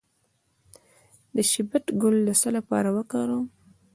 د 1.35 1.37
شبت 1.51 1.85
ګل 2.01 2.17
د 2.27 2.29
څه 2.41 2.49
لپاره 2.57 2.89
وکاروم؟ 2.97 3.45